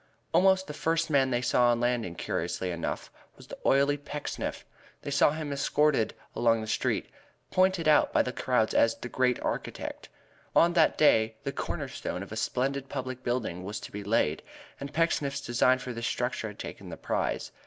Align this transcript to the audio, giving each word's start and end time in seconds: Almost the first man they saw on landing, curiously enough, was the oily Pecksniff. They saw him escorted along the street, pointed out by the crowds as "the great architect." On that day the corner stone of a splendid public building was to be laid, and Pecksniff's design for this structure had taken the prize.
Almost 0.33 0.65
the 0.65 0.73
first 0.73 1.11
man 1.11 1.29
they 1.29 1.43
saw 1.43 1.69
on 1.69 1.79
landing, 1.79 2.15
curiously 2.15 2.71
enough, 2.71 3.11
was 3.37 3.45
the 3.45 3.57
oily 3.63 3.97
Pecksniff. 3.97 4.65
They 5.03 5.11
saw 5.11 5.29
him 5.29 5.53
escorted 5.53 6.15
along 6.35 6.59
the 6.61 6.65
street, 6.65 7.11
pointed 7.51 7.87
out 7.87 8.11
by 8.11 8.23
the 8.23 8.33
crowds 8.33 8.73
as 8.73 8.95
"the 8.97 9.07
great 9.09 9.39
architect." 9.43 10.09
On 10.55 10.73
that 10.73 10.97
day 10.97 11.35
the 11.43 11.51
corner 11.51 11.87
stone 11.87 12.23
of 12.23 12.31
a 12.31 12.35
splendid 12.35 12.89
public 12.89 13.21
building 13.23 13.63
was 13.63 13.79
to 13.81 13.91
be 13.91 14.03
laid, 14.03 14.41
and 14.79 14.91
Pecksniff's 14.91 15.39
design 15.39 15.77
for 15.77 15.93
this 15.93 16.07
structure 16.07 16.47
had 16.47 16.57
taken 16.57 16.89
the 16.89 16.97
prize. 16.97 17.51